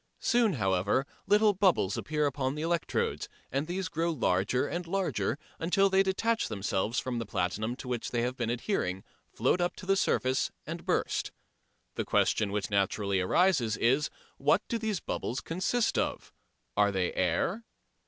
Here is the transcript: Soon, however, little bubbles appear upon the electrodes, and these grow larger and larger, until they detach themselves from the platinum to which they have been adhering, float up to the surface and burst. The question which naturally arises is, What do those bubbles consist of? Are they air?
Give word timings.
Soon, 0.19 0.53
however, 0.53 1.05
little 1.27 1.53
bubbles 1.53 1.95
appear 1.95 2.25
upon 2.25 2.55
the 2.55 2.63
electrodes, 2.63 3.29
and 3.51 3.67
these 3.67 3.87
grow 3.87 4.09
larger 4.09 4.65
and 4.67 4.87
larger, 4.87 5.37
until 5.59 5.91
they 5.91 6.01
detach 6.01 6.47
themselves 6.47 6.97
from 6.97 7.19
the 7.19 7.25
platinum 7.27 7.75
to 7.75 7.87
which 7.87 8.09
they 8.09 8.23
have 8.23 8.35
been 8.35 8.49
adhering, 8.49 9.03
float 9.31 9.61
up 9.61 9.75
to 9.75 9.85
the 9.85 9.95
surface 9.95 10.49
and 10.65 10.87
burst. 10.87 11.31
The 11.93 12.03
question 12.03 12.51
which 12.51 12.71
naturally 12.71 13.21
arises 13.21 13.77
is, 13.77 14.09
What 14.39 14.63
do 14.67 14.79
those 14.79 14.99
bubbles 15.01 15.39
consist 15.39 15.99
of? 15.99 16.33
Are 16.75 16.91
they 16.91 17.13
air? 17.13 17.63